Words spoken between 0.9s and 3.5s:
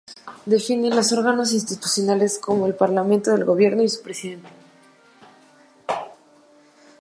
órganos institucionales como el Parlamento, el